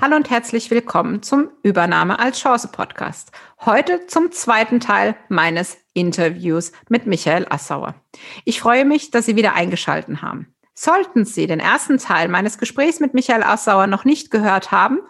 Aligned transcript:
Hallo 0.00 0.14
und 0.14 0.30
herzlich 0.30 0.70
willkommen 0.70 1.24
zum 1.24 1.50
Übernahme 1.64 2.20
als 2.20 2.38
Chance 2.38 2.68
Podcast. 2.68 3.32
Heute 3.66 4.06
zum 4.06 4.30
zweiten 4.30 4.78
Teil 4.78 5.16
meines 5.28 5.76
Interviews 5.92 6.70
mit 6.88 7.08
Michael 7.08 7.46
Assauer. 7.50 7.96
Ich 8.44 8.60
freue 8.60 8.84
mich, 8.84 9.10
dass 9.10 9.26
Sie 9.26 9.34
wieder 9.34 9.54
eingeschalten 9.54 10.22
haben. 10.22 10.54
Sollten 10.72 11.24
Sie 11.24 11.48
den 11.48 11.58
ersten 11.58 11.98
Teil 11.98 12.28
meines 12.28 12.58
Gesprächs 12.58 13.00
mit 13.00 13.12
Michael 13.12 13.42
Assauer 13.42 13.88
noch 13.88 14.04
nicht 14.04 14.30
gehört 14.30 14.70
haben, 14.70 15.00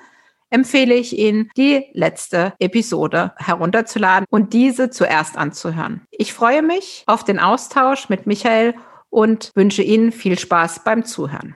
empfehle 0.48 0.95
ich 0.95 1.19
Ihnen, 1.19 1.50
die 1.59 1.84
letzte 1.92 2.55
Episode 2.59 3.34
herunterzuladen 3.36 4.27
und 4.30 4.55
diese 4.55 4.89
zuerst 4.89 5.36
anzuhören. 5.36 6.00
Ich 6.11 6.33
freue 6.33 6.62
mich 6.62 7.05
auf 7.06 7.25
den 7.25 7.39
Austausch 7.39 8.09
mit 8.09 8.27
Michael 8.27 8.75
und 9.11 9.52
wünsche 9.55 9.83
Ihnen 9.83 10.12
viel 10.12 10.39
Spaß 10.39 10.83
beim 10.83 11.05
Zuhören. 11.05 11.55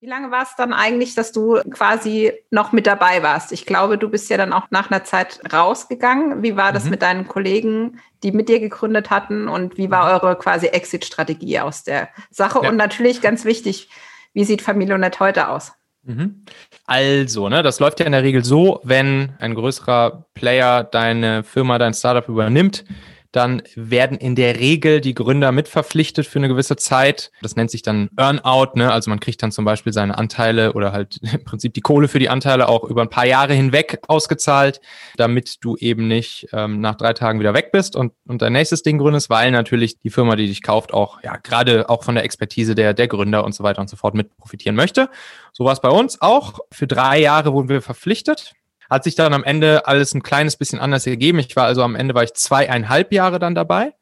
Wie 0.00 0.06
lange 0.06 0.30
war 0.30 0.44
es 0.44 0.54
dann 0.56 0.72
eigentlich, 0.72 1.16
dass 1.16 1.32
du 1.32 1.60
quasi 1.70 2.32
noch 2.52 2.70
mit 2.70 2.86
dabei 2.86 3.24
warst? 3.24 3.50
Ich 3.50 3.66
glaube, 3.66 3.98
du 3.98 4.08
bist 4.08 4.30
ja 4.30 4.36
dann 4.36 4.52
auch 4.52 4.70
nach 4.70 4.92
einer 4.92 5.02
Zeit 5.02 5.40
rausgegangen. 5.52 6.40
Wie 6.44 6.56
war 6.56 6.72
das 6.72 6.84
mhm. 6.84 6.90
mit 6.90 7.02
deinen 7.02 7.26
Kollegen, 7.26 7.98
die 8.22 8.30
mit 8.30 8.48
dir 8.48 8.60
gegründet 8.60 9.10
hatten? 9.10 9.48
Und 9.48 9.76
wie 9.76 9.90
war 9.90 10.12
eure 10.12 10.36
quasi 10.36 10.68
Exit-Strategie 10.68 11.58
aus 11.58 11.82
der 11.82 12.10
Sache? 12.30 12.60
Ja. 12.62 12.68
Und 12.68 12.76
natürlich 12.76 13.20
ganz 13.20 13.44
wichtig, 13.44 13.88
wie 14.34 14.44
sieht 14.44 14.62
Familionet 14.62 15.18
heute 15.18 15.48
aus? 15.48 15.72
Mhm. 16.04 16.44
Also, 16.86 17.48
ne, 17.48 17.64
das 17.64 17.80
läuft 17.80 17.98
ja 17.98 18.06
in 18.06 18.12
der 18.12 18.22
Regel 18.22 18.44
so, 18.44 18.80
wenn 18.84 19.32
ein 19.40 19.56
größerer 19.56 20.26
Player 20.34 20.84
deine 20.84 21.42
Firma, 21.42 21.76
dein 21.78 21.92
Startup 21.92 22.28
übernimmt, 22.28 22.84
dann 23.32 23.62
werden 23.74 24.16
in 24.16 24.34
der 24.34 24.58
Regel 24.58 25.00
die 25.00 25.14
Gründer 25.14 25.52
mitverpflichtet 25.52 26.26
für 26.26 26.38
eine 26.38 26.48
gewisse 26.48 26.76
Zeit. 26.76 27.30
Das 27.42 27.56
nennt 27.56 27.70
sich 27.70 27.82
dann 27.82 28.08
Earnout, 28.16 28.72
ne? 28.74 28.90
Also 28.90 29.10
man 29.10 29.20
kriegt 29.20 29.42
dann 29.42 29.52
zum 29.52 29.64
Beispiel 29.64 29.92
seine 29.92 30.16
Anteile 30.16 30.72
oder 30.72 30.92
halt 30.92 31.18
im 31.32 31.44
Prinzip 31.44 31.74
die 31.74 31.82
Kohle 31.82 32.08
für 32.08 32.18
die 32.18 32.30
Anteile 32.30 32.68
auch 32.68 32.84
über 32.84 33.02
ein 33.02 33.10
paar 33.10 33.26
Jahre 33.26 33.52
hinweg 33.52 34.00
ausgezahlt, 34.08 34.80
damit 35.16 35.56
du 35.60 35.76
eben 35.76 36.08
nicht 36.08 36.48
ähm, 36.52 36.80
nach 36.80 36.94
drei 36.94 37.12
Tagen 37.12 37.38
wieder 37.40 37.52
weg 37.52 37.70
bist 37.70 37.96
und, 37.96 38.12
und 38.26 38.40
dein 38.40 38.54
nächstes 38.54 38.82
Ding 38.82 38.98
gründest, 38.98 39.28
weil 39.28 39.50
natürlich 39.50 39.98
die 40.00 40.10
Firma, 40.10 40.34
die 40.36 40.46
dich 40.46 40.62
kauft, 40.62 40.94
auch, 40.94 41.22
ja, 41.22 41.36
gerade 41.36 41.90
auch 41.90 42.04
von 42.04 42.14
der 42.14 42.24
Expertise 42.24 42.74
der, 42.74 42.94
der 42.94 43.08
Gründer 43.08 43.44
und 43.44 43.54
so 43.54 43.62
weiter 43.62 43.80
und 43.80 43.90
so 43.90 43.96
fort 43.96 44.14
mit 44.14 44.36
profitieren 44.38 44.74
möchte. 44.74 45.10
So 45.52 45.64
war 45.64 45.72
es 45.72 45.80
bei 45.80 45.90
uns 45.90 46.20
auch. 46.22 46.60
Für 46.72 46.86
drei 46.86 47.20
Jahre 47.20 47.52
wurden 47.52 47.68
wir 47.68 47.82
verpflichtet. 47.82 48.54
Hat 48.88 49.04
sich 49.04 49.14
dann 49.14 49.34
am 49.34 49.44
Ende 49.44 49.86
alles 49.86 50.14
ein 50.14 50.22
kleines 50.22 50.56
bisschen 50.56 50.78
anders 50.78 51.06
ergeben. 51.06 51.38
Ich 51.38 51.54
war 51.56 51.64
also 51.64 51.82
am 51.82 51.94
Ende 51.94 52.14
war 52.14 52.22
ich 52.22 52.34
zweieinhalb 52.34 53.12
Jahre 53.12 53.38
dann 53.38 53.54
dabei. 53.54 53.92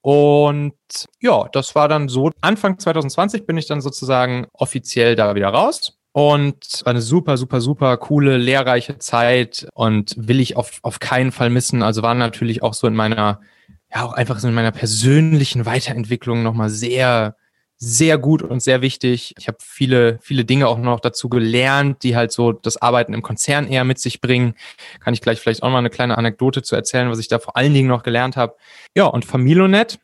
Und 0.00 0.74
ja, 1.20 1.48
das 1.52 1.74
war 1.74 1.88
dann 1.88 2.08
so. 2.08 2.30
Anfang 2.40 2.78
2020 2.78 3.46
bin 3.46 3.58
ich 3.58 3.66
dann 3.66 3.80
sozusagen 3.80 4.46
offiziell 4.52 5.16
da 5.16 5.34
wieder 5.34 5.48
raus. 5.48 5.98
Und 6.12 6.82
eine 6.84 7.00
super, 7.00 7.36
super, 7.36 7.60
super 7.60 7.96
coole, 7.96 8.38
lehrreiche 8.38 8.98
Zeit 8.98 9.68
und 9.74 10.14
will 10.16 10.40
ich 10.40 10.56
auf, 10.56 10.80
auf 10.82 10.98
keinen 10.98 11.30
Fall 11.30 11.50
missen. 11.50 11.82
Also 11.82 12.02
war 12.02 12.14
natürlich 12.14 12.62
auch 12.62 12.74
so 12.74 12.86
in 12.86 12.94
meiner, 12.94 13.40
ja, 13.94 14.04
auch 14.04 14.14
einfach 14.14 14.38
so 14.40 14.48
in 14.48 14.54
meiner 14.54 14.72
persönlichen 14.72 15.64
Weiterentwicklung 15.64 16.42
nochmal 16.42 16.70
sehr, 16.70 17.36
sehr 17.78 18.18
gut 18.18 18.42
und 18.42 18.60
sehr 18.60 18.82
wichtig. 18.82 19.34
Ich 19.38 19.46
habe 19.46 19.58
viele, 19.60 20.18
viele 20.20 20.44
Dinge 20.44 20.66
auch 20.66 20.78
noch 20.78 20.98
dazu 21.00 21.28
gelernt, 21.28 22.02
die 22.02 22.16
halt 22.16 22.32
so 22.32 22.52
das 22.52 22.76
Arbeiten 22.76 23.14
im 23.14 23.22
Konzern 23.22 23.68
eher 23.68 23.84
mit 23.84 24.00
sich 24.00 24.20
bringen. 24.20 24.54
Kann 25.00 25.14
ich 25.14 25.20
gleich 25.20 25.38
vielleicht 25.38 25.62
auch 25.62 25.70
mal 25.70 25.78
eine 25.78 25.90
kleine 25.90 26.18
Anekdote 26.18 26.62
zu 26.62 26.74
erzählen, 26.74 27.08
was 27.08 27.20
ich 27.20 27.28
da 27.28 27.38
vor 27.38 27.56
allen 27.56 27.72
Dingen 27.72 27.88
noch 27.88 28.02
gelernt 28.02 28.36
habe. 28.36 28.56
Ja, 28.96 29.06
und 29.06 29.24
Familonet, 29.24 30.00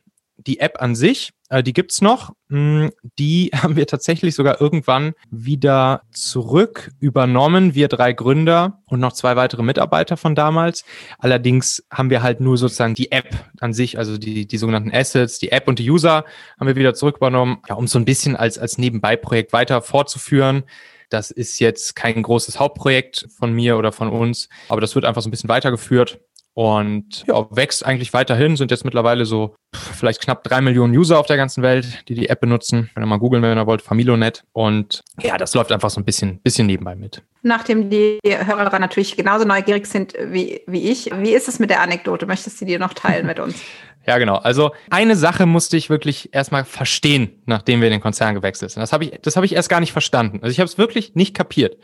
die 0.47 0.59
App 0.59 0.81
an 0.81 0.95
sich, 0.95 1.33
äh, 1.49 1.63
die 1.63 1.73
gibt's 1.73 2.01
noch. 2.01 2.33
Hm, 2.49 2.91
die 3.17 3.51
haben 3.55 3.75
wir 3.75 3.87
tatsächlich 3.87 4.35
sogar 4.35 4.61
irgendwann 4.61 5.13
wieder 5.29 6.01
zurück 6.11 6.91
übernommen, 6.99 7.75
wir 7.75 7.87
drei 7.87 8.13
Gründer 8.13 8.81
und 8.85 8.99
noch 8.99 9.13
zwei 9.13 9.35
weitere 9.35 9.63
Mitarbeiter 9.63 10.17
von 10.17 10.35
damals. 10.35 10.83
Allerdings 11.19 11.85
haben 11.91 12.09
wir 12.09 12.23
halt 12.23 12.41
nur 12.41 12.57
sozusagen 12.57 12.95
die 12.95 13.11
App 13.11 13.29
an 13.59 13.73
sich, 13.73 13.97
also 13.97 14.17
die, 14.17 14.47
die 14.47 14.57
sogenannten 14.57 14.91
Assets, 14.93 15.39
die 15.39 15.51
App 15.51 15.67
und 15.67 15.79
die 15.79 15.89
User 15.89 16.25
haben 16.59 16.67
wir 16.67 16.75
wieder 16.75 16.93
zurück 16.93 17.17
übernommen, 17.17 17.57
ja, 17.67 17.75
um 17.75 17.87
so 17.87 17.99
ein 17.99 18.05
bisschen 18.05 18.35
als, 18.35 18.57
als 18.57 18.77
Nebenbeiprojekt 18.77 19.53
weiter 19.53 19.81
fortzuführen. 19.81 20.63
Das 21.09 21.29
ist 21.29 21.59
jetzt 21.59 21.95
kein 21.95 22.23
großes 22.23 22.59
Hauptprojekt 22.59 23.27
von 23.37 23.53
mir 23.53 23.77
oder 23.77 23.91
von 23.91 24.09
uns, 24.09 24.49
aber 24.69 24.81
das 24.81 24.95
wird 24.95 25.05
einfach 25.05 25.21
so 25.21 25.29
ein 25.29 25.31
bisschen 25.31 25.49
weitergeführt 25.49 26.19
und 26.55 27.25
ja, 27.27 27.45
wächst 27.51 27.85
eigentlich 27.85 28.13
weiterhin, 28.13 28.55
sind 28.55 28.71
jetzt 28.71 28.85
mittlerweile 28.85 29.25
so 29.25 29.55
vielleicht 29.73 30.21
knapp 30.21 30.41
drei 30.45 30.61
Millionen 30.61 30.97
User 30.97 31.19
auf 31.19 31.25
der 31.25 31.35
ganzen 31.35 31.61
Welt, 31.63 32.07
die 32.07 32.15
die 32.15 32.29
App 32.29 32.39
benutzen. 32.39 32.89
Wenn 32.95 33.03
ihr 33.03 33.07
mal 33.07 33.19
googeln, 33.19 33.43
wenn 33.43 33.57
ihr 33.57 33.67
wollt, 33.67 33.81
Familonet. 33.81 34.45
Und 34.53 35.03
ja, 35.21 35.37
das 35.37 35.53
läuft 35.53 35.73
einfach 35.73 35.89
so 35.89 35.99
ein 35.99 36.05
bisschen, 36.05 36.39
bisschen 36.39 36.65
nebenbei 36.65 36.95
mit. 36.95 37.21
Nachdem 37.41 37.89
die 37.89 38.19
Hörer 38.23 38.79
natürlich 38.79 39.17
genauso 39.17 39.43
neugierig 39.43 39.85
sind 39.85 40.13
wie, 40.17 40.61
wie 40.65 40.89
ich, 40.89 41.11
wie 41.17 41.31
ist 41.31 41.49
es 41.49 41.59
mit 41.59 41.71
der 41.71 41.81
Anekdote? 41.81 42.25
Möchtest 42.25 42.61
du 42.61 42.65
die 42.65 42.77
noch 42.77 42.93
teilen 42.93 43.27
mit 43.27 43.39
uns? 43.39 43.55
Ja, 44.07 44.19
genau. 44.19 44.35
Also 44.35 44.71
eine 44.91 45.15
Sache 45.15 45.47
musste 45.47 45.77
ich 45.77 45.89
wirklich 45.89 46.31
erstmal 46.31 46.63
verstehen, 46.63 47.41
nachdem 47.47 47.81
wir 47.81 47.87
in 47.87 47.93
den 47.93 48.01
Konzern 48.01 48.35
gewechselt 48.35 48.69
sind. 48.69 48.81
Das 48.81 48.93
habe 48.93 49.05
ich, 49.05 49.19
das 49.23 49.35
habe 49.35 49.47
ich 49.47 49.55
erst 49.55 49.67
gar 49.67 49.79
nicht 49.79 49.93
verstanden. 49.93 50.41
Also 50.43 50.51
ich 50.51 50.59
habe 50.59 50.67
es 50.67 50.77
wirklich 50.77 51.15
nicht 51.15 51.35
kapiert. 51.35 51.77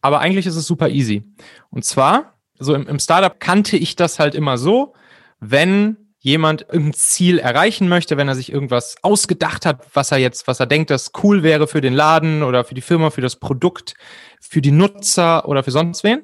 Aber 0.00 0.18
eigentlich 0.18 0.46
ist 0.46 0.56
es 0.56 0.66
super 0.66 0.88
easy. 0.88 1.22
Und 1.70 1.84
zwar 1.84 2.31
so 2.62 2.74
im, 2.74 2.86
im 2.86 2.98
Startup 2.98 3.38
kannte 3.38 3.76
ich 3.76 3.96
das 3.96 4.18
halt 4.18 4.34
immer 4.34 4.58
so, 4.58 4.94
wenn 5.40 5.96
jemand 6.18 6.62
irgendein 6.62 6.94
Ziel 6.94 7.38
erreichen 7.38 7.88
möchte, 7.88 8.16
wenn 8.16 8.28
er 8.28 8.36
sich 8.36 8.52
irgendwas 8.52 8.94
ausgedacht 9.02 9.66
hat, 9.66 9.84
was 9.92 10.12
er 10.12 10.18
jetzt, 10.18 10.46
was 10.46 10.60
er 10.60 10.66
denkt, 10.66 10.90
das 10.90 11.10
cool 11.22 11.42
wäre 11.42 11.66
für 11.66 11.80
den 11.80 11.94
Laden 11.94 12.44
oder 12.44 12.62
für 12.62 12.74
die 12.74 12.80
Firma, 12.80 13.10
für 13.10 13.20
das 13.20 13.36
Produkt, 13.36 13.94
für 14.40 14.62
die 14.62 14.70
Nutzer 14.70 15.48
oder 15.48 15.64
für 15.64 15.72
sonst 15.72 16.04
wen, 16.04 16.22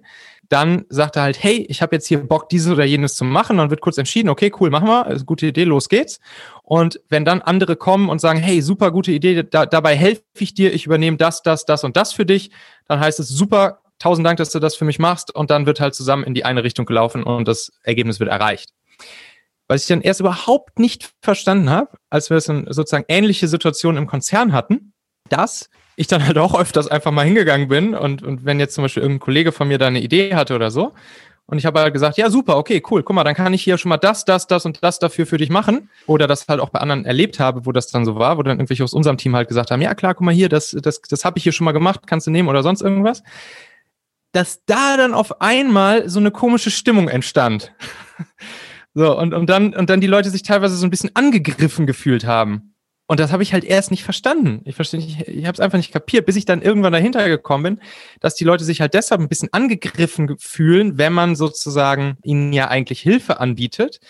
dann 0.48 0.86
sagt 0.88 1.16
er 1.16 1.22
halt, 1.22 1.42
hey, 1.42 1.66
ich 1.68 1.82
habe 1.82 1.96
jetzt 1.96 2.06
hier 2.06 2.18
Bock, 2.18 2.48
dieses 2.48 2.72
oder 2.72 2.84
jenes 2.84 3.16
zu 3.16 3.24
machen. 3.24 3.58
Dann 3.58 3.70
wird 3.70 3.80
kurz 3.80 3.98
entschieden, 3.98 4.28
okay, 4.28 4.52
cool, 4.60 4.70
machen 4.70 4.88
wir, 4.88 5.08
ist 5.08 5.26
gute 5.26 5.46
Idee, 5.46 5.64
los 5.64 5.88
geht's. 5.88 6.20
Und 6.62 7.00
wenn 7.08 7.24
dann 7.24 7.42
andere 7.42 7.76
kommen 7.76 8.08
und 8.08 8.20
sagen, 8.20 8.38
hey, 8.38 8.62
super 8.62 8.90
gute 8.90 9.12
Idee, 9.12 9.42
da, 9.42 9.66
dabei 9.66 9.94
helfe 9.94 10.22
ich 10.38 10.54
dir, 10.54 10.72
ich 10.72 10.86
übernehme 10.86 11.16
das, 11.18 11.42
das, 11.42 11.66
das 11.66 11.84
und 11.84 11.96
das 11.96 12.12
für 12.12 12.24
dich, 12.24 12.50
dann 12.86 13.00
heißt 13.00 13.20
es 13.20 13.28
super, 13.28 13.80
tausend 13.98 14.26
Dank, 14.26 14.38
dass 14.38 14.50
du 14.50 14.58
das 14.58 14.74
für 14.74 14.84
mich 14.84 14.98
machst. 14.98 15.34
Und 15.34 15.50
dann 15.50 15.66
wird 15.66 15.80
halt 15.80 15.94
zusammen 15.94 16.24
in 16.24 16.34
die 16.34 16.44
eine 16.44 16.64
Richtung 16.64 16.86
gelaufen 16.86 17.22
und 17.22 17.48
das 17.48 17.72
Ergebnis 17.82 18.20
wird 18.20 18.30
erreicht. 18.30 18.72
Was 19.68 19.82
ich 19.82 19.88
dann 19.88 20.00
erst 20.00 20.20
überhaupt 20.20 20.78
nicht 20.78 21.10
verstanden 21.20 21.70
habe, 21.70 21.98
als 22.10 22.30
wir 22.30 22.40
sozusagen 22.40 23.04
ähnliche 23.08 23.48
Situationen 23.48 24.02
im 24.02 24.08
Konzern 24.08 24.52
hatten, 24.52 24.92
dass 25.28 25.68
ich 25.96 26.06
dann 26.06 26.24
halt 26.26 26.38
auch 26.38 26.58
öfters 26.58 26.88
einfach 26.88 27.10
mal 27.10 27.24
hingegangen 27.24 27.68
bin 27.68 27.94
und, 27.94 28.22
und 28.22 28.44
wenn 28.44 28.60
jetzt 28.60 28.74
zum 28.74 28.84
Beispiel 28.84 29.02
irgendein 29.02 29.24
Kollege 29.24 29.52
von 29.52 29.68
mir 29.68 29.78
da 29.78 29.88
eine 29.88 30.00
Idee 30.00 30.34
hatte 30.34 30.54
oder 30.54 30.70
so 30.70 30.94
und 31.50 31.56
ich 31.56 31.64
habe 31.64 31.80
halt 31.80 31.94
gesagt, 31.94 32.18
ja 32.18 32.28
super, 32.28 32.58
okay, 32.58 32.82
cool, 32.90 33.02
guck 33.02 33.16
mal, 33.16 33.24
dann 33.24 33.34
kann 33.34 33.54
ich 33.54 33.62
hier 33.62 33.78
schon 33.78 33.88
mal 33.88 33.96
das, 33.96 34.26
das, 34.26 34.46
das 34.46 34.66
und 34.66 34.82
das 34.82 34.98
dafür 34.98 35.24
für 35.24 35.38
dich 35.38 35.48
machen. 35.48 35.88
Oder 36.06 36.26
das 36.26 36.46
halt 36.46 36.60
auch 36.60 36.68
bei 36.68 36.78
anderen 36.78 37.06
erlebt 37.06 37.40
habe, 37.40 37.64
wo 37.64 37.72
das 37.72 37.86
dann 37.86 38.04
so 38.04 38.16
war, 38.16 38.36
wo 38.36 38.42
dann 38.42 38.58
irgendwelche 38.58 38.84
aus 38.84 38.92
unserem 38.92 39.16
Team 39.16 39.34
halt 39.34 39.48
gesagt 39.48 39.70
haben, 39.70 39.80
ja 39.80 39.94
klar, 39.94 40.14
guck 40.14 40.26
mal 40.26 40.34
hier, 40.34 40.50
das, 40.50 40.76
das, 40.82 41.00
das 41.00 41.24
habe 41.24 41.38
ich 41.38 41.44
hier 41.44 41.52
schon 41.52 41.64
mal 41.64 41.72
gemacht, 41.72 42.02
kannst 42.06 42.26
du 42.26 42.30
nehmen 42.30 42.50
oder 42.50 42.62
sonst 42.62 42.82
irgendwas 42.82 43.22
dass 44.32 44.64
da 44.66 44.96
dann 44.96 45.14
auf 45.14 45.40
einmal 45.40 46.08
so 46.08 46.20
eine 46.20 46.30
komische 46.30 46.70
Stimmung 46.70 47.08
entstand. 47.08 47.72
so, 48.94 49.18
und, 49.18 49.34
und, 49.34 49.48
dann, 49.48 49.74
und 49.74 49.90
dann 49.90 50.00
die 50.00 50.06
Leute 50.06 50.30
sich 50.30 50.42
teilweise 50.42 50.76
so 50.76 50.86
ein 50.86 50.90
bisschen 50.90 51.10
angegriffen 51.14 51.86
gefühlt 51.86 52.24
haben. 52.24 52.74
Und 53.10 53.20
das 53.20 53.32
habe 53.32 53.42
ich 53.42 53.54
halt 53.54 53.64
erst 53.64 53.90
nicht 53.90 54.04
verstanden. 54.04 54.60
Ich 54.66 54.76
verstehe 54.76 55.00
nicht, 55.00 55.26
ich 55.26 55.46
habe 55.46 55.54
es 55.54 55.60
einfach 55.60 55.78
nicht 55.78 55.92
kapiert, 55.92 56.26
bis 56.26 56.36
ich 56.36 56.44
dann 56.44 56.60
irgendwann 56.60 56.92
dahinter 56.92 57.26
gekommen 57.26 57.62
bin, 57.62 57.80
dass 58.20 58.34
die 58.34 58.44
Leute 58.44 58.64
sich 58.64 58.82
halt 58.82 58.92
deshalb 58.92 59.22
ein 59.22 59.30
bisschen 59.30 59.48
angegriffen 59.52 60.36
fühlen, 60.38 60.98
wenn 60.98 61.14
man 61.14 61.34
sozusagen 61.34 62.18
ihnen 62.22 62.52
ja 62.52 62.68
eigentlich 62.68 63.00
Hilfe 63.00 63.40
anbietet, 63.40 64.00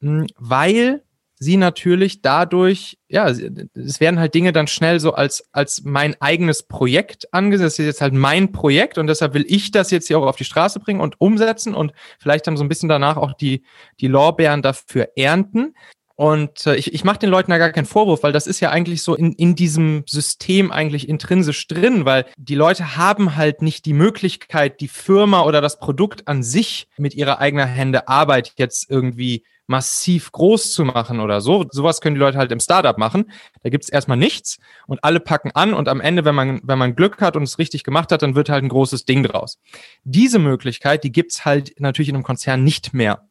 hm, 0.00 0.26
weil 0.36 1.04
sie 1.40 1.56
natürlich 1.56 2.20
dadurch, 2.20 2.98
ja, 3.08 3.26
es 3.28 3.98
werden 3.98 4.20
halt 4.20 4.34
Dinge 4.34 4.52
dann 4.52 4.66
schnell 4.66 5.00
so 5.00 5.14
als, 5.14 5.42
als 5.52 5.82
mein 5.84 6.14
eigenes 6.20 6.62
Projekt 6.62 7.32
angesehen. 7.32 7.64
Das 7.64 7.78
ist 7.78 7.86
jetzt 7.86 8.02
halt 8.02 8.12
mein 8.12 8.52
Projekt 8.52 8.98
und 8.98 9.06
deshalb 9.06 9.32
will 9.32 9.46
ich 9.48 9.70
das 9.70 9.90
jetzt 9.90 10.06
hier 10.06 10.18
auch 10.18 10.26
auf 10.26 10.36
die 10.36 10.44
Straße 10.44 10.78
bringen 10.80 11.00
und 11.00 11.18
umsetzen 11.18 11.74
und 11.74 11.92
vielleicht 12.20 12.46
dann 12.46 12.58
so 12.58 12.62
ein 12.62 12.68
bisschen 12.68 12.90
danach 12.90 13.16
auch 13.16 13.32
die, 13.32 13.64
die 14.00 14.06
Lorbeeren 14.06 14.60
dafür 14.60 15.08
ernten. 15.16 15.74
Und 16.14 16.66
äh, 16.66 16.76
ich, 16.76 16.92
ich 16.92 17.04
mache 17.04 17.20
den 17.20 17.30
Leuten 17.30 17.50
da 17.50 17.56
gar 17.56 17.70
keinen 17.70 17.86
Vorwurf, 17.86 18.22
weil 18.22 18.32
das 18.32 18.46
ist 18.46 18.60
ja 18.60 18.68
eigentlich 18.68 19.02
so 19.02 19.14
in, 19.14 19.32
in 19.32 19.54
diesem 19.54 20.04
System 20.06 20.70
eigentlich 20.70 21.08
intrinsisch 21.08 21.66
drin, 21.66 22.04
weil 22.04 22.26
die 22.36 22.54
Leute 22.54 22.98
haben 22.98 23.36
halt 23.36 23.62
nicht 23.62 23.86
die 23.86 23.94
Möglichkeit, 23.94 24.82
die 24.82 24.88
Firma 24.88 25.44
oder 25.44 25.62
das 25.62 25.78
Produkt 25.78 26.28
an 26.28 26.42
sich 26.42 26.88
mit 26.98 27.14
ihrer 27.14 27.38
eigenen 27.38 27.66
Hände 27.66 28.08
Arbeit 28.08 28.52
jetzt 28.58 28.90
irgendwie 28.90 29.44
massiv 29.70 30.32
groß 30.32 30.72
zu 30.72 30.84
machen 30.84 31.20
oder 31.20 31.40
so. 31.40 31.64
Sowas 31.70 32.00
können 32.00 32.16
die 32.16 32.20
Leute 32.20 32.36
halt 32.36 32.50
im 32.50 32.58
Startup 32.58 32.98
machen. 32.98 33.30
Da 33.62 33.70
gibt's 33.70 33.88
erstmal 33.88 34.16
nichts 34.16 34.58
und 34.88 35.04
alle 35.04 35.20
packen 35.20 35.52
an 35.54 35.72
und 35.72 35.88
am 35.88 36.00
Ende, 36.00 36.24
wenn 36.24 36.34
man, 36.34 36.60
wenn 36.64 36.78
man 36.78 36.96
Glück 36.96 37.20
hat 37.22 37.36
und 37.36 37.44
es 37.44 37.58
richtig 37.58 37.84
gemacht 37.84 38.10
hat, 38.10 38.22
dann 38.22 38.34
wird 38.34 38.48
halt 38.48 38.64
ein 38.64 38.68
großes 38.68 39.04
Ding 39.04 39.22
draus. 39.22 39.58
Diese 40.02 40.40
Möglichkeit, 40.40 41.04
die 41.04 41.12
gibt's 41.12 41.44
halt 41.44 41.78
natürlich 41.78 42.08
in 42.08 42.16
einem 42.16 42.24
Konzern 42.24 42.64
nicht 42.64 42.92
mehr. 42.92 43.28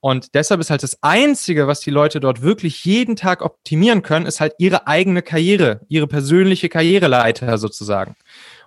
Und 0.00 0.34
deshalb 0.34 0.60
ist 0.60 0.70
halt 0.70 0.82
das 0.82 1.02
Einzige, 1.02 1.66
was 1.66 1.80
die 1.80 1.90
Leute 1.90 2.20
dort 2.20 2.42
wirklich 2.42 2.84
jeden 2.84 3.16
Tag 3.16 3.42
optimieren 3.42 4.02
können, 4.02 4.26
ist 4.26 4.40
halt 4.40 4.54
ihre 4.58 4.86
eigene 4.86 5.22
Karriere, 5.22 5.80
ihre 5.88 6.06
persönliche 6.06 6.68
Karriereleiter 6.68 7.58
sozusagen. 7.58 8.14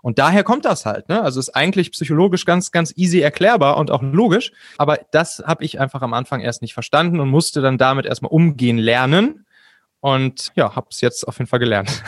Und 0.01 0.19
daher 0.19 0.43
kommt 0.43 0.65
das 0.65 0.85
halt. 0.85 1.07
Ne? 1.09 1.21
Also 1.21 1.39
ist 1.39 1.55
eigentlich 1.55 1.91
psychologisch 1.91 2.45
ganz, 2.45 2.71
ganz 2.71 2.93
easy 2.97 3.19
erklärbar 3.21 3.77
und 3.77 3.91
auch 3.91 4.01
logisch. 4.01 4.51
Aber 4.77 4.99
das 5.11 5.43
habe 5.45 5.63
ich 5.63 5.79
einfach 5.79 6.01
am 6.01 6.13
Anfang 6.13 6.41
erst 6.41 6.61
nicht 6.61 6.73
verstanden 6.73 7.19
und 7.19 7.29
musste 7.29 7.61
dann 7.61 7.77
damit 7.77 8.05
erstmal 8.05 8.31
umgehen 8.31 8.77
lernen. 8.77 9.45
Und 10.01 10.51
ja, 10.55 10.75
habe 10.75 10.87
es 10.89 10.99
jetzt 10.99 11.27
auf 11.27 11.37
jeden 11.37 11.47
Fall 11.47 11.59
gelernt. 11.59 12.03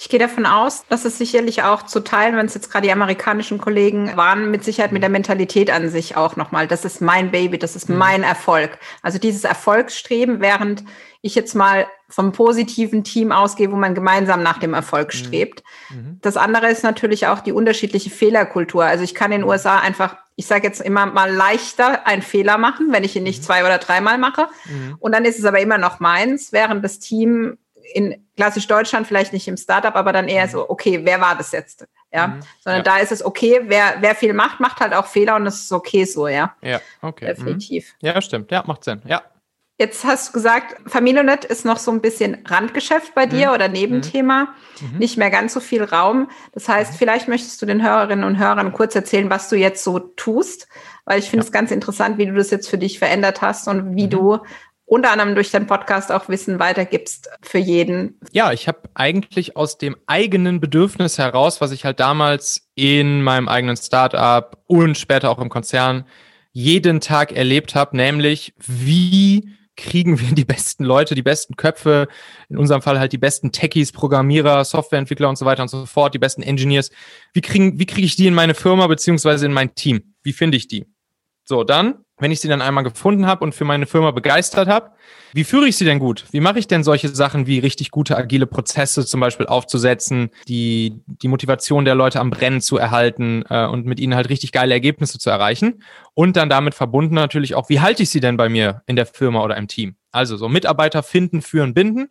Ich 0.00 0.08
gehe 0.08 0.20
davon 0.20 0.46
aus, 0.46 0.84
dass 0.88 1.04
es 1.04 1.18
sicherlich 1.18 1.64
auch 1.64 1.84
zu 1.84 2.00
teilen, 2.00 2.36
wenn 2.36 2.46
es 2.46 2.54
jetzt 2.54 2.70
gerade 2.70 2.86
die 2.86 2.92
amerikanischen 2.92 3.58
Kollegen 3.58 4.16
waren, 4.16 4.50
mit 4.50 4.62
Sicherheit 4.62 4.92
mit 4.92 5.02
der 5.02 5.10
Mentalität 5.10 5.70
an 5.70 5.88
sich 5.88 6.16
auch 6.16 6.36
nochmal. 6.36 6.68
Das 6.68 6.84
ist 6.84 7.00
mein 7.00 7.32
Baby, 7.32 7.58
das 7.58 7.74
ist 7.74 7.88
mhm. 7.88 7.98
mein 7.98 8.22
Erfolg. 8.22 8.78
Also 9.02 9.18
dieses 9.18 9.42
Erfolgsstreben, 9.42 10.40
während 10.40 10.84
ich 11.20 11.34
jetzt 11.34 11.54
mal 11.54 11.88
vom 12.08 12.32
positiven 12.32 13.04
Team 13.04 13.32
ausgehe, 13.32 13.70
wo 13.72 13.76
man 13.76 13.94
gemeinsam 13.94 14.42
nach 14.42 14.58
dem 14.58 14.72
Erfolg 14.72 15.08
mhm. 15.08 15.18
strebt. 15.18 15.62
Mhm. 15.90 16.18
Das 16.22 16.36
andere 16.36 16.68
ist 16.68 16.84
natürlich 16.84 17.26
auch 17.26 17.40
die 17.40 17.52
unterschiedliche 17.52 18.10
Fehlerkultur. 18.10 18.84
Also 18.84 19.04
ich 19.04 19.14
kann 19.14 19.32
in 19.32 19.40
den. 19.40 19.48
USA 19.48 19.78
einfach, 19.78 20.16
ich 20.38 20.46
sage 20.46 20.68
jetzt 20.68 20.80
immer 20.80 21.04
mal 21.06 21.34
leichter 21.34 22.06
einen 22.06 22.22
Fehler 22.22 22.58
machen, 22.58 22.92
wenn 22.92 23.02
ich 23.02 23.16
ihn 23.16 23.24
nicht 23.24 23.40
mhm. 23.42 23.46
zwei 23.46 23.64
oder 23.64 23.78
dreimal 23.78 24.18
mache. 24.18 24.46
Mhm. 24.66 24.94
Und 25.00 25.10
dann 25.12 25.24
ist 25.24 25.36
es 25.36 25.44
aber 25.44 25.58
immer 25.58 25.78
noch 25.78 25.98
meins, 25.98 26.52
während 26.52 26.84
das 26.84 27.00
Team 27.00 27.58
in 27.92 28.24
klassisch 28.36 28.68
Deutschland 28.68 29.08
vielleicht 29.08 29.32
nicht 29.32 29.48
im 29.48 29.56
Startup, 29.56 29.96
aber 29.96 30.12
dann 30.12 30.28
eher 30.28 30.46
so, 30.46 30.70
okay, 30.70 31.00
wer 31.02 31.20
war 31.20 31.36
das 31.36 31.50
jetzt? 31.50 31.88
Ja, 32.12 32.28
mhm. 32.28 32.40
sondern 32.60 32.84
ja. 32.84 32.92
da 32.92 32.98
ist 32.98 33.10
es 33.10 33.24
okay, 33.24 33.62
wer, 33.64 33.96
wer 33.98 34.14
viel 34.14 34.32
macht, 34.32 34.60
macht 34.60 34.78
halt 34.78 34.94
auch 34.94 35.06
Fehler 35.06 35.34
und 35.34 35.44
es 35.44 35.62
ist 35.62 35.72
okay 35.72 36.04
so, 36.04 36.28
ja. 36.28 36.54
Ja, 36.62 36.80
okay. 37.02 37.26
Definitiv. 37.26 37.94
Ja, 38.00 38.22
stimmt. 38.22 38.52
Ja, 38.52 38.62
macht 38.64 38.84
Sinn. 38.84 39.02
Ja, 39.06 39.22
Jetzt 39.80 40.04
hast 40.04 40.28
du 40.28 40.32
gesagt, 40.32 40.90
Familionet 40.90 41.44
ist 41.44 41.64
noch 41.64 41.78
so 41.78 41.92
ein 41.92 42.00
bisschen 42.00 42.38
Randgeschäft 42.44 43.14
bei 43.14 43.26
dir 43.26 43.48
mhm. 43.48 43.54
oder 43.54 43.68
Nebenthema, 43.68 44.48
mhm. 44.80 44.98
nicht 44.98 45.16
mehr 45.16 45.30
ganz 45.30 45.54
so 45.54 45.60
viel 45.60 45.84
Raum. 45.84 46.28
Das 46.52 46.68
heißt, 46.68 46.92
mhm. 46.92 46.96
vielleicht 46.96 47.28
möchtest 47.28 47.62
du 47.62 47.66
den 47.66 47.80
Hörerinnen 47.80 48.24
und 48.24 48.38
Hörern 48.38 48.72
kurz 48.72 48.96
erzählen, 48.96 49.30
was 49.30 49.48
du 49.48 49.54
jetzt 49.54 49.84
so 49.84 50.00
tust, 50.00 50.66
weil 51.04 51.20
ich 51.20 51.30
finde 51.30 51.46
es 51.46 51.52
ganz 51.52 51.70
interessant, 51.70 52.18
wie 52.18 52.26
du 52.26 52.34
das 52.34 52.50
jetzt 52.50 52.68
für 52.68 52.76
dich 52.76 52.98
verändert 52.98 53.40
hast 53.40 53.68
und 53.68 53.94
wie 53.94 54.06
mhm. 54.06 54.10
du 54.10 54.38
unter 54.84 55.12
anderem 55.12 55.36
durch 55.36 55.52
deinen 55.52 55.68
Podcast 55.68 56.10
auch 56.10 56.28
Wissen 56.28 56.58
weitergibst 56.58 57.28
für 57.42 57.58
jeden. 57.58 58.18
Ja, 58.32 58.52
ich 58.52 58.66
habe 58.66 58.80
eigentlich 58.94 59.56
aus 59.56 59.78
dem 59.78 59.96
eigenen 60.06 60.58
Bedürfnis 60.60 61.18
heraus, 61.18 61.60
was 61.60 61.70
ich 61.70 61.84
halt 61.84 62.00
damals 62.00 62.68
in 62.74 63.22
meinem 63.22 63.48
eigenen 63.48 63.76
Startup 63.76 64.60
und 64.66 64.98
später 64.98 65.30
auch 65.30 65.38
im 65.38 65.50
Konzern 65.50 66.04
jeden 66.50 67.00
Tag 67.00 67.30
erlebt 67.32 67.76
habe, 67.76 67.96
nämlich 67.96 68.54
wie 68.66 69.57
kriegen 69.88 70.20
wir 70.20 70.34
die 70.34 70.44
besten 70.44 70.84
Leute, 70.84 71.14
die 71.14 71.22
besten 71.22 71.56
Köpfe, 71.56 72.08
in 72.48 72.58
unserem 72.58 72.82
Fall 72.82 72.98
halt 72.98 73.12
die 73.12 73.18
besten 73.18 73.52
Techies, 73.52 73.90
Programmierer, 73.90 74.64
Softwareentwickler 74.64 75.28
und 75.28 75.38
so 75.38 75.46
weiter 75.46 75.62
und 75.62 75.68
so 75.68 75.86
fort, 75.86 76.14
die 76.14 76.18
besten 76.18 76.42
Engineers. 76.42 76.90
Wie 77.32 77.40
kriegen, 77.40 77.78
wie 77.78 77.86
kriege 77.86 78.06
ich 78.06 78.16
die 78.16 78.26
in 78.26 78.34
meine 78.34 78.54
Firma 78.54 78.86
beziehungsweise 78.86 79.46
in 79.46 79.52
mein 79.52 79.74
Team? 79.74 80.14
Wie 80.22 80.32
finde 80.32 80.58
ich 80.58 80.68
die? 80.68 80.86
So, 81.44 81.64
dann 81.64 82.04
wenn 82.18 82.30
ich 82.30 82.40
sie 82.40 82.48
dann 82.48 82.62
einmal 82.62 82.84
gefunden 82.84 83.26
habe 83.26 83.44
und 83.44 83.54
für 83.54 83.64
meine 83.64 83.86
Firma 83.86 84.10
begeistert 84.10 84.68
habe, 84.68 84.92
wie 85.32 85.44
führe 85.44 85.68
ich 85.68 85.76
sie 85.76 85.84
denn 85.84 85.98
gut? 85.98 86.24
Wie 86.30 86.40
mache 86.40 86.58
ich 86.58 86.66
denn 86.66 86.82
solche 86.82 87.08
Sachen 87.08 87.46
wie 87.46 87.58
richtig 87.58 87.90
gute 87.90 88.16
agile 88.16 88.46
Prozesse 88.46 89.04
zum 89.04 89.20
Beispiel 89.20 89.46
aufzusetzen, 89.46 90.30
die, 90.48 91.00
die 91.06 91.28
Motivation 91.28 91.84
der 91.84 91.94
Leute 91.94 92.20
am 92.20 92.30
Brennen 92.30 92.60
zu 92.60 92.78
erhalten 92.78 93.44
äh, 93.48 93.66
und 93.66 93.86
mit 93.86 94.00
ihnen 94.00 94.14
halt 94.14 94.28
richtig 94.28 94.52
geile 94.52 94.74
Ergebnisse 94.74 95.18
zu 95.18 95.30
erreichen? 95.30 95.82
Und 96.14 96.36
dann 96.36 96.48
damit 96.48 96.74
verbunden 96.74 97.14
natürlich 97.14 97.54
auch, 97.54 97.68
wie 97.68 97.80
halte 97.80 98.02
ich 98.02 98.10
sie 98.10 98.20
denn 98.20 98.36
bei 98.36 98.48
mir 98.48 98.82
in 98.86 98.96
der 98.96 99.06
Firma 99.06 99.42
oder 99.42 99.56
im 99.56 99.68
Team? 99.68 99.96
Also 100.10 100.36
so 100.36 100.48
Mitarbeiter 100.48 101.02
finden, 101.02 101.42
führen, 101.42 101.74
binden 101.74 102.08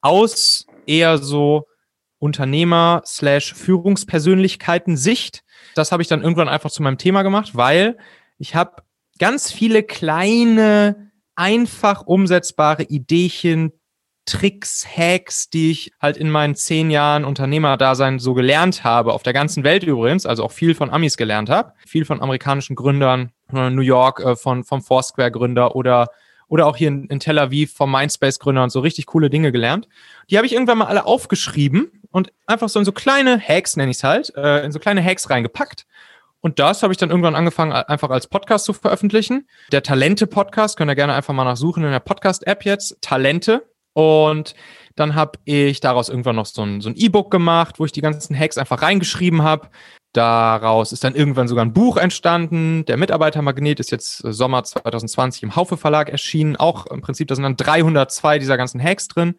aus 0.00 0.66
eher 0.86 1.18
so 1.18 1.66
Unternehmer 2.18 3.02
slash 3.04 3.54
Führungspersönlichkeiten 3.54 4.96
Sicht. 4.96 5.44
Das 5.74 5.92
habe 5.92 6.02
ich 6.02 6.08
dann 6.08 6.22
irgendwann 6.22 6.48
einfach 6.48 6.70
zu 6.70 6.82
meinem 6.82 6.98
Thema 6.98 7.22
gemacht, 7.22 7.50
weil 7.54 7.98
ich 8.38 8.54
habe 8.54 8.82
ganz 9.18 9.52
viele 9.52 9.82
kleine, 9.82 11.10
einfach 11.34 12.06
umsetzbare 12.06 12.84
Ideechen, 12.84 13.72
Tricks, 14.26 14.84
Hacks, 14.84 15.50
die 15.50 15.70
ich 15.70 15.92
halt 16.00 16.16
in 16.16 16.30
meinen 16.30 16.56
zehn 16.56 16.90
Jahren 16.90 17.24
Unternehmerdasein 17.24 18.18
so 18.18 18.34
gelernt 18.34 18.82
habe, 18.82 19.12
auf 19.12 19.22
der 19.22 19.32
ganzen 19.32 19.62
Welt 19.62 19.84
übrigens, 19.84 20.26
also 20.26 20.42
auch 20.42 20.50
viel 20.50 20.74
von 20.74 20.90
Amis 20.90 21.16
gelernt 21.16 21.48
habe, 21.48 21.72
viel 21.86 22.04
von 22.04 22.20
amerikanischen 22.20 22.74
Gründern, 22.74 23.30
äh, 23.54 23.70
New 23.70 23.82
York 23.82 24.20
äh, 24.20 24.34
von, 24.34 24.64
vom 24.64 24.82
Foursquare-Gründer 24.82 25.76
oder, 25.76 26.08
oder 26.48 26.66
auch 26.66 26.76
hier 26.76 26.88
in, 26.88 27.04
in 27.04 27.20
Tel 27.20 27.38
Aviv 27.38 27.72
vom 27.72 27.92
Mindspace-Gründer 27.92 28.64
und 28.64 28.70
so 28.70 28.80
richtig 28.80 29.06
coole 29.06 29.30
Dinge 29.30 29.52
gelernt. 29.52 29.86
Die 30.28 30.36
habe 30.36 30.46
ich 30.46 30.54
irgendwann 30.54 30.78
mal 30.78 30.86
alle 30.86 31.06
aufgeschrieben 31.06 31.92
und 32.10 32.32
einfach 32.48 32.68
so 32.68 32.80
in 32.80 32.84
so 32.84 32.92
kleine 32.92 33.38
Hacks, 33.38 33.76
nenne 33.76 33.92
ich 33.92 33.98
es 33.98 34.04
halt, 34.04 34.34
äh, 34.34 34.64
in 34.64 34.72
so 34.72 34.80
kleine 34.80 35.04
Hacks 35.04 35.30
reingepackt 35.30 35.86
und 36.46 36.60
das 36.60 36.84
habe 36.84 36.92
ich 36.92 36.96
dann 36.96 37.10
irgendwann 37.10 37.34
angefangen, 37.34 37.72
einfach 37.72 38.08
als 38.10 38.28
Podcast 38.28 38.66
zu 38.66 38.72
veröffentlichen. 38.72 39.48
Der 39.72 39.82
Talente-Podcast, 39.82 40.76
könnt 40.76 40.88
ihr 40.88 40.94
gerne 40.94 41.12
einfach 41.12 41.34
mal 41.34 41.42
nachsuchen 41.42 41.82
in 41.82 41.90
der 41.90 41.98
Podcast-App 41.98 42.64
jetzt, 42.64 42.98
Talente. 43.00 43.68
Und 43.94 44.54
dann 44.94 45.16
habe 45.16 45.40
ich 45.44 45.80
daraus 45.80 46.08
irgendwann 46.08 46.36
noch 46.36 46.46
so 46.46 46.62
ein 46.62 46.80
so 46.80 46.90
E-Book 46.90 47.32
gemacht, 47.32 47.80
wo 47.80 47.84
ich 47.84 47.90
die 47.90 48.00
ganzen 48.00 48.38
Hacks 48.38 48.58
einfach 48.58 48.80
reingeschrieben 48.80 49.42
habe. 49.42 49.70
Daraus 50.12 50.92
ist 50.92 51.02
dann 51.02 51.16
irgendwann 51.16 51.48
sogar 51.48 51.64
ein 51.64 51.72
Buch 51.72 51.96
entstanden. 51.96 52.84
Der 52.84 52.96
Mitarbeitermagnet 52.96 53.80
ist 53.80 53.90
jetzt 53.90 54.18
Sommer 54.18 54.62
2020 54.62 55.42
im 55.42 55.56
Haufe 55.56 55.76
Verlag 55.76 56.10
erschienen. 56.10 56.54
Auch 56.54 56.86
im 56.86 57.00
Prinzip, 57.00 57.26
da 57.26 57.34
sind 57.34 57.42
dann 57.42 57.56
302 57.56 58.38
dieser 58.38 58.56
ganzen 58.56 58.80
Hacks 58.80 59.08
drin. 59.08 59.34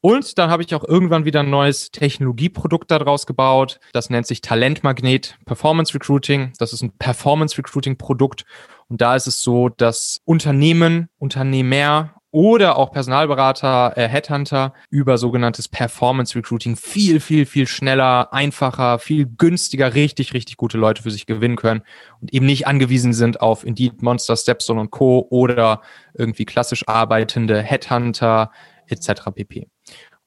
Und 0.00 0.38
dann 0.38 0.50
habe 0.50 0.62
ich 0.62 0.74
auch 0.74 0.84
irgendwann 0.84 1.24
wieder 1.24 1.40
ein 1.40 1.50
neues 1.50 1.90
Technologieprodukt 1.90 2.90
daraus 2.90 3.26
gebaut. 3.26 3.80
Das 3.92 4.10
nennt 4.10 4.26
sich 4.26 4.40
Talentmagnet 4.40 5.36
Performance 5.44 5.92
Recruiting. 5.94 6.52
Das 6.58 6.72
ist 6.72 6.82
ein 6.82 6.92
Performance 6.98 7.58
Recruiting 7.58 7.98
Produkt. 7.98 8.44
Und 8.88 9.00
da 9.00 9.16
ist 9.16 9.26
es 9.26 9.42
so, 9.42 9.68
dass 9.68 10.20
Unternehmen, 10.24 11.08
Unternehmer 11.18 12.14
oder 12.30 12.76
auch 12.76 12.92
Personalberater, 12.92 13.94
äh, 13.96 14.06
Headhunter 14.06 14.74
über 14.90 15.16
sogenanntes 15.16 15.66
Performance 15.66 16.36
Recruiting 16.36 16.76
viel, 16.76 17.20
viel, 17.20 17.46
viel 17.46 17.66
schneller, 17.66 18.32
einfacher, 18.32 18.98
viel 18.98 19.26
günstiger, 19.26 19.94
richtig, 19.94 20.34
richtig 20.34 20.58
gute 20.58 20.76
Leute 20.76 21.02
für 21.02 21.10
sich 21.10 21.24
gewinnen 21.24 21.56
können 21.56 21.82
und 22.20 22.32
eben 22.32 22.44
nicht 22.44 22.66
angewiesen 22.66 23.14
sind 23.14 23.40
auf 23.40 23.64
Indeed, 23.64 24.02
Monster, 24.02 24.36
Stepstone 24.36 24.80
und 24.80 24.90
Co. 24.90 25.26
oder 25.30 25.80
irgendwie 26.14 26.44
klassisch 26.44 26.86
arbeitende 26.86 27.62
Headhunter 27.62 28.50
etc. 28.88 29.30
pp. 29.34 29.68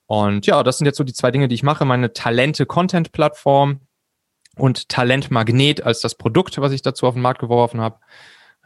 Und 0.07 0.45
ja, 0.45 0.61
das 0.63 0.77
sind 0.77 0.85
jetzt 0.85 0.97
so 0.97 1.03
die 1.03 1.13
zwei 1.13 1.31
Dinge, 1.31 1.47
die 1.47 1.55
ich 1.55 1.63
mache. 1.63 1.85
Meine 1.85 2.11
Talente-Content-Plattform 2.13 3.79
und 4.57 4.89
Talent-Magnet 4.89 5.83
als 5.83 6.01
das 6.01 6.15
Produkt, 6.15 6.59
was 6.59 6.73
ich 6.73 6.81
dazu 6.81 7.07
auf 7.07 7.13
den 7.13 7.23
Markt 7.23 7.39
geworfen 7.39 7.79
habe. 7.79 7.99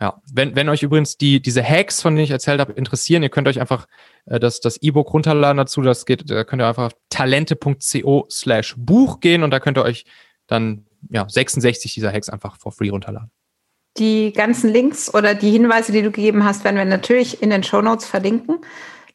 Ja, 0.01 0.21
wenn, 0.33 0.55
wenn 0.55 0.67
euch 0.67 0.83
übrigens 0.83 1.17
die, 1.17 1.41
diese 1.41 1.63
Hacks, 1.63 2.01
von 2.01 2.15
denen 2.15 2.25
ich 2.25 2.31
erzählt 2.31 2.59
habe, 2.59 2.73
interessieren, 2.73 3.23
ihr 3.23 3.29
könnt 3.29 3.47
euch 3.47 3.61
einfach 3.61 3.87
äh, 4.25 4.39
das, 4.39 4.59
das 4.59 4.77
E-Book 4.81 5.13
runterladen 5.13 5.57
dazu. 5.57 5.81
Das 5.81 6.05
geht, 6.05 6.29
da 6.29 6.43
könnt 6.43 6.61
ihr 6.61 6.67
einfach 6.67 6.87
auf 6.87 6.95
talente.co 7.09 8.27
slash 8.29 8.75
Buch 8.77 9.21
gehen 9.21 9.43
und 9.43 9.51
da 9.51 9.59
könnt 9.59 9.77
ihr 9.77 9.83
euch 9.83 10.05
dann 10.47 10.85
ja 11.09 11.29
66 11.29 11.93
dieser 11.93 12.11
Hacks 12.11 12.29
einfach 12.29 12.57
for 12.57 12.73
free 12.73 12.89
runterladen. 12.89 13.31
Die 13.97 14.33
ganzen 14.33 14.73
Links 14.73 15.13
oder 15.13 15.33
die 15.33 15.51
Hinweise, 15.51 15.93
die 15.93 16.01
du 16.01 16.11
gegeben 16.11 16.43
hast, 16.43 16.65
werden 16.65 16.75
wir 16.75 16.83
natürlich 16.83 17.41
in 17.41 17.49
den 17.49 17.63
Show 17.63 17.81
Notes 17.81 18.05
verlinken. 18.05 18.57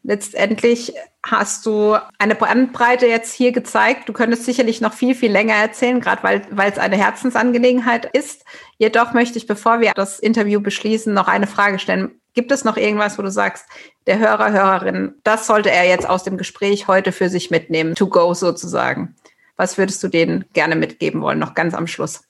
Letztendlich 0.02 0.94
hast 1.24 1.66
du 1.66 1.96
eine 2.18 2.34
Bandbreite 2.34 3.06
jetzt 3.06 3.34
hier 3.34 3.52
gezeigt. 3.52 4.08
Du 4.08 4.14
könntest 4.14 4.46
sicherlich 4.46 4.80
noch 4.80 4.94
viel, 4.94 5.14
viel 5.14 5.30
länger 5.30 5.54
erzählen, 5.54 6.00
gerade 6.00 6.22
weil, 6.22 6.70
es 6.70 6.78
eine 6.78 6.96
Herzensangelegenheit 6.96 8.06
ist. 8.06 8.44
Jedoch 8.78 9.12
möchte 9.12 9.36
ich, 9.36 9.46
bevor 9.46 9.80
wir 9.80 9.92
das 9.94 10.18
Interview 10.18 10.60
beschließen, 10.60 11.12
noch 11.12 11.28
eine 11.28 11.46
Frage 11.46 11.78
stellen. 11.78 12.18
Gibt 12.32 12.50
es 12.50 12.64
noch 12.64 12.78
irgendwas, 12.78 13.18
wo 13.18 13.22
du 13.22 13.30
sagst, 13.30 13.66
der 14.06 14.18
Hörer, 14.18 14.52
Hörerin, 14.52 15.14
das 15.24 15.46
sollte 15.46 15.70
er 15.70 15.86
jetzt 15.86 16.08
aus 16.08 16.24
dem 16.24 16.38
Gespräch 16.38 16.88
heute 16.88 17.12
für 17.12 17.28
sich 17.28 17.50
mitnehmen, 17.50 17.94
to 17.94 18.06
go 18.06 18.32
sozusagen? 18.32 19.16
Was 19.56 19.76
würdest 19.76 20.02
du 20.02 20.08
denen 20.08 20.46
gerne 20.54 20.76
mitgeben 20.76 21.20
wollen, 21.20 21.38
noch 21.38 21.54
ganz 21.54 21.74
am 21.74 21.86
Schluss? 21.86 22.22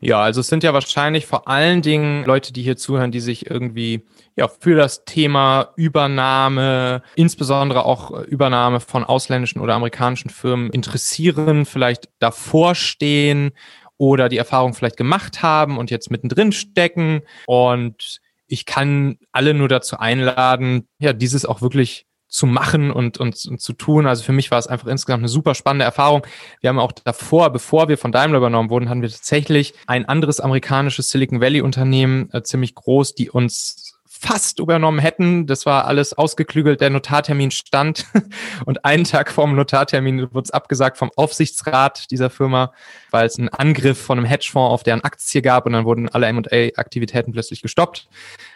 Ja, 0.00 0.20
also 0.20 0.40
es 0.40 0.46
sind 0.46 0.62
ja 0.62 0.72
wahrscheinlich 0.72 1.26
vor 1.26 1.48
allen 1.48 1.82
Dingen 1.82 2.24
Leute, 2.24 2.52
die 2.52 2.62
hier 2.62 2.76
zuhören, 2.76 3.10
die 3.10 3.18
sich 3.18 3.50
irgendwie 3.50 4.06
ja 4.36 4.46
für 4.46 4.76
das 4.76 5.04
Thema 5.04 5.72
Übernahme, 5.74 7.02
insbesondere 7.16 7.84
auch 7.84 8.12
Übernahme 8.22 8.78
von 8.78 9.02
ausländischen 9.02 9.60
oder 9.60 9.74
amerikanischen 9.74 10.30
Firmen 10.30 10.70
interessieren, 10.70 11.64
vielleicht 11.64 12.08
davor 12.20 12.76
stehen 12.76 13.50
oder 13.96 14.28
die 14.28 14.38
Erfahrung 14.38 14.72
vielleicht 14.72 14.96
gemacht 14.96 15.42
haben 15.42 15.76
und 15.76 15.90
jetzt 15.90 16.12
mittendrin 16.12 16.52
stecken. 16.52 17.22
Und 17.46 18.20
ich 18.46 18.66
kann 18.66 19.18
alle 19.32 19.52
nur 19.52 19.68
dazu 19.68 19.98
einladen, 19.98 20.86
ja, 21.00 21.12
dieses 21.12 21.44
auch 21.44 21.60
wirklich 21.60 22.06
zu 22.28 22.46
machen 22.46 22.90
und, 22.90 23.18
und, 23.18 23.44
und 23.46 23.60
zu 23.60 23.72
tun. 23.72 24.06
Also 24.06 24.22
für 24.22 24.32
mich 24.32 24.50
war 24.50 24.58
es 24.58 24.66
einfach 24.66 24.86
insgesamt 24.86 25.22
eine 25.22 25.28
super 25.28 25.54
spannende 25.54 25.84
Erfahrung. 25.84 26.26
Wir 26.60 26.68
haben 26.68 26.78
auch 26.78 26.92
davor, 26.92 27.50
bevor 27.50 27.88
wir 27.88 27.98
von 27.98 28.12
Daimler 28.12 28.38
übernommen 28.38 28.70
wurden, 28.70 28.88
hatten 28.88 29.02
wir 29.02 29.08
tatsächlich 29.08 29.74
ein 29.86 30.04
anderes 30.04 30.40
amerikanisches 30.40 31.10
Silicon 31.10 31.40
Valley 31.40 31.62
Unternehmen, 31.62 32.28
äh, 32.32 32.42
ziemlich 32.42 32.74
groß, 32.74 33.14
die 33.14 33.30
uns 33.30 33.97
fast 34.20 34.58
übernommen 34.58 34.98
hätten. 34.98 35.46
Das 35.46 35.64
war 35.64 35.86
alles 35.86 36.12
ausgeklügelt. 36.12 36.80
Der 36.80 36.90
Notartermin 36.90 37.50
stand 37.50 38.06
und 38.66 38.84
einen 38.84 39.04
Tag 39.04 39.30
vorm 39.30 39.54
Notartermin 39.54 40.34
wurde 40.34 40.44
es 40.44 40.50
abgesagt 40.50 40.96
vom 40.96 41.10
Aufsichtsrat 41.16 42.10
dieser 42.10 42.28
Firma, 42.28 42.72
weil 43.10 43.26
es 43.26 43.38
einen 43.38 43.48
Angriff 43.48 44.00
von 44.00 44.18
einem 44.18 44.26
Hedgefonds 44.26 44.72
auf 44.72 44.82
deren 44.82 45.02
Aktie 45.02 45.40
gab 45.40 45.66
und 45.66 45.72
dann 45.72 45.84
wurden 45.84 46.08
alle 46.08 46.26
M&A-Aktivitäten 46.26 47.32
plötzlich 47.32 47.62
gestoppt. 47.62 48.08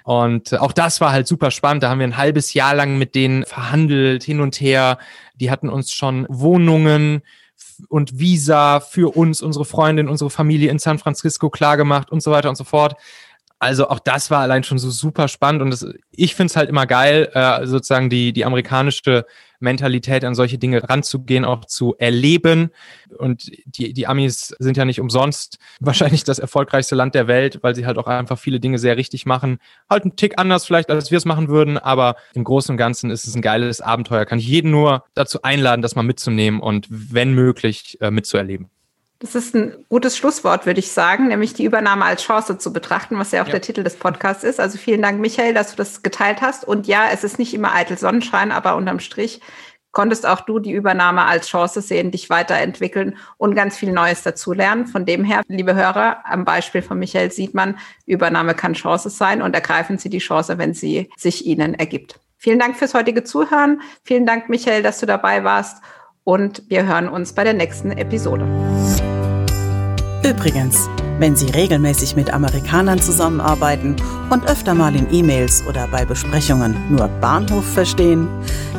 Und 0.04 0.58
auch 0.58 0.72
das 0.72 1.00
war 1.00 1.12
halt 1.12 1.28
super 1.28 1.50
spannend. 1.50 1.84
Da 1.84 1.90
haben 1.90 2.00
wir 2.00 2.06
ein 2.06 2.16
halbes 2.16 2.54
Jahr 2.54 2.74
lang 2.74 2.98
mit 2.98 3.14
denen 3.14 3.44
verhandelt, 3.44 4.24
hin 4.24 4.40
und 4.40 4.60
her. 4.60 4.98
Die 5.36 5.50
hatten 5.50 5.68
uns 5.68 5.92
schon 5.92 6.26
Wohnungen 6.28 7.22
und 7.88 8.18
Visa 8.18 8.80
für 8.80 9.16
uns, 9.16 9.42
unsere 9.42 9.64
Freundin, 9.64 10.08
unsere 10.08 10.30
Familie 10.30 10.70
in 10.70 10.78
San 10.78 10.98
Francisco 10.98 11.50
klargemacht 11.50 12.10
und 12.10 12.22
so 12.22 12.30
weiter 12.30 12.48
und 12.48 12.56
so 12.56 12.64
fort. 12.64 12.96
Also 13.62 13.88
auch 13.88 14.00
das 14.00 14.28
war 14.32 14.40
allein 14.40 14.64
schon 14.64 14.78
so 14.78 14.90
super 14.90 15.28
spannend 15.28 15.62
und 15.62 15.70
das, 15.70 15.86
ich 16.10 16.34
finde 16.34 16.50
es 16.50 16.56
halt 16.56 16.68
immer 16.68 16.84
geil, 16.84 17.30
äh, 17.32 17.64
sozusagen 17.64 18.10
die, 18.10 18.32
die 18.32 18.44
amerikanische 18.44 19.24
Mentalität 19.60 20.24
an 20.24 20.34
solche 20.34 20.58
Dinge 20.58 20.82
ranzugehen, 20.90 21.44
auch 21.44 21.64
zu 21.66 21.94
erleben. 21.96 22.70
Und 23.16 23.52
die, 23.64 23.92
die 23.92 24.08
Amis 24.08 24.48
sind 24.58 24.76
ja 24.76 24.84
nicht 24.84 25.00
umsonst 25.00 25.60
wahrscheinlich 25.80 26.24
das 26.24 26.40
erfolgreichste 26.40 26.96
Land 26.96 27.14
der 27.14 27.28
Welt, 27.28 27.60
weil 27.62 27.76
sie 27.76 27.86
halt 27.86 27.98
auch 27.98 28.08
einfach 28.08 28.36
viele 28.36 28.58
Dinge 28.58 28.78
sehr 28.78 28.96
richtig 28.96 29.26
machen. 29.26 29.58
Halt 29.88 30.02
einen 30.02 30.16
Tick 30.16 30.40
anders 30.40 30.66
vielleicht, 30.66 30.90
als 30.90 31.12
wir 31.12 31.18
es 31.18 31.24
machen 31.24 31.46
würden, 31.46 31.78
aber 31.78 32.16
im 32.34 32.42
Großen 32.42 32.72
und 32.72 32.78
Ganzen 32.78 33.12
ist 33.12 33.28
es 33.28 33.36
ein 33.36 33.42
geiles 33.42 33.80
Abenteuer. 33.80 34.24
Kann 34.24 34.40
ich 34.40 34.48
jeden 34.48 34.72
nur 34.72 35.04
dazu 35.14 35.42
einladen, 35.42 35.82
das 35.82 35.94
mal 35.94 36.02
mitzunehmen 36.02 36.60
und 36.60 36.88
wenn 36.90 37.32
möglich 37.32 37.96
äh, 38.00 38.10
mitzuerleben. 38.10 38.70
Das 39.22 39.36
ist 39.36 39.54
ein 39.54 39.84
gutes 39.88 40.16
Schlusswort, 40.16 40.66
würde 40.66 40.80
ich 40.80 40.90
sagen, 40.90 41.28
nämlich 41.28 41.54
die 41.54 41.62
Übernahme 41.64 42.04
als 42.04 42.24
Chance 42.24 42.58
zu 42.58 42.72
betrachten, 42.72 43.16
was 43.20 43.30
ja 43.30 43.42
auch 43.42 43.46
ja. 43.46 43.52
der 43.52 43.60
Titel 43.60 43.84
des 43.84 43.94
Podcasts 43.94 44.42
ist. 44.42 44.58
Also 44.58 44.78
vielen 44.78 45.00
Dank, 45.00 45.20
Michael, 45.20 45.54
dass 45.54 45.70
du 45.70 45.76
das 45.76 46.02
geteilt 46.02 46.40
hast. 46.42 46.66
Und 46.66 46.88
ja, 46.88 47.04
es 47.12 47.22
ist 47.22 47.38
nicht 47.38 47.54
immer 47.54 47.72
eitel 47.72 47.96
Sonnenschein, 47.96 48.50
aber 48.50 48.74
unterm 48.74 48.98
Strich 48.98 49.40
konntest 49.92 50.26
auch 50.26 50.40
du 50.40 50.58
die 50.58 50.72
Übernahme 50.72 51.24
als 51.24 51.46
Chance 51.46 51.82
sehen, 51.82 52.10
dich 52.10 52.30
weiterentwickeln 52.30 53.16
und 53.36 53.54
ganz 53.54 53.76
viel 53.76 53.92
Neues 53.92 54.24
dazulernen. 54.24 54.88
Von 54.88 55.06
dem 55.06 55.22
her, 55.22 55.42
liebe 55.46 55.76
Hörer, 55.76 56.24
am 56.24 56.44
Beispiel 56.44 56.82
von 56.82 56.98
Michael 56.98 57.30
sieht 57.30 57.54
man, 57.54 57.78
Übernahme 58.06 58.54
kann 58.54 58.72
Chance 58.72 59.08
sein 59.08 59.40
und 59.40 59.54
ergreifen 59.54 59.98
Sie 59.98 60.10
die 60.10 60.18
Chance, 60.18 60.58
wenn 60.58 60.74
sie 60.74 61.08
sich 61.16 61.46
Ihnen 61.46 61.74
ergibt. 61.74 62.18
Vielen 62.38 62.58
Dank 62.58 62.76
fürs 62.76 62.94
heutige 62.94 63.22
Zuhören. 63.22 63.82
Vielen 64.02 64.26
Dank, 64.26 64.48
Michael, 64.48 64.82
dass 64.82 64.98
du 64.98 65.06
dabei 65.06 65.44
warst 65.44 65.80
und 66.24 66.64
wir 66.68 66.86
hören 66.86 67.08
uns 67.08 67.34
bei 67.34 67.44
der 67.44 67.54
nächsten 67.54 67.92
Episode. 67.92 69.11
Übrigens, 70.32 70.88
wenn 71.18 71.36
Sie 71.36 71.50
regelmäßig 71.50 72.16
mit 72.16 72.32
Amerikanern 72.32 72.98
zusammenarbeiten 72.98 73.96
und 74.30 74.48
öfter 74.48 74.72
mal 74.72 74.96
in 74.96 75.12
E-Mails 75.12 75.62
oder 75.68 75.86
bei 75.88 76.06
Besprechungen 76.06 76.74
nur 76.90 77.06
Bahnhof 77.20 77.66
verstehen, 77.66 78.28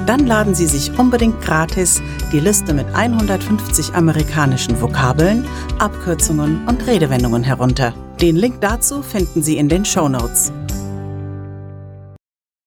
dann 0.07 0.25
laden 0.25 0.55
Sie 0.55 0.65
sich 0.65 0.97
unbedingt 0.97 1.39
gratis 1.41 2.01
die 2.31 2.39
Liste 2.39 2.73
mit 2.73 2.87
150 2.95 3.93
amerikanischen 3.93 4.81
Vokabeln, 4.81 5.45
Abkürzungen 5.77 6.67
und 6.67 6.87
Redewendungen 6.87 7.43
herunter. 7.43 7.93
Den 8.19 8.35
Link 8.35 8.59
dazu 8.61 9.03
finden 9.03 9.43
Sie 9.43 9.57
in 9.57 9.69
den 9.69 9.85
Show 9.85 10.09
Notes. 10.09 10.51